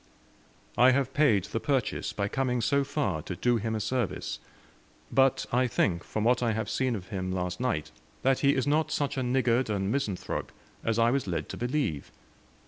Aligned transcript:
I 0.79 0.89
have 0.93 1.13
paid 1.13 1.43
the 1.43 1.59
purchase, 1.59 2.11
by 2.11 2.27
coming 2.27 2.59
so 2.59 2.83
far 2.83 3.21
to 3.21 3.35
do 3.35 3.57
him 3.57 3.75
a 3.75 3.79
service. 3.79 4.39
But 5.11 5.45
I 5.51 5.67
think, 5.67 6.03
from 6.03 6.23
what 6.23 6.41
I 6.41 6.53
have 6.53 6.71
seen 6.71 6.95
of 6.95 7.09
him 7.09 7.31
last 7.31 7.59
night, 7.59 7.91
that 8.23 8.39
he 8.39 8.55
is 8.55 8.65
not 8.65 8.89
such 8.91 9.15
a 9.15 9.21
niggard 9.21 9.69
and 9.69 9.91
misanthrope 9.91 10.51
as 10.83 10.97
I 10.97 11.11
was 11.11 11.27
led 11.27 11.49
to 11.49 11.57
believe. 11.57 12.11